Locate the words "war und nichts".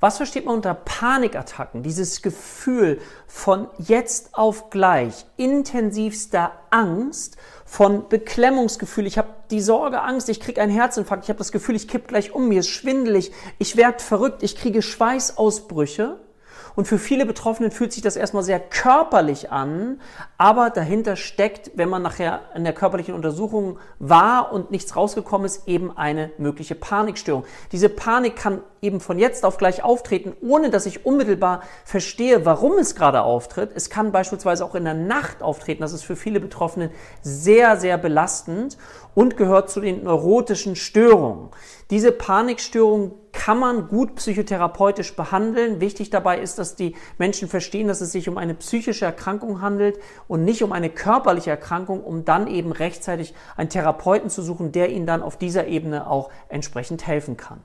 23.98-24.96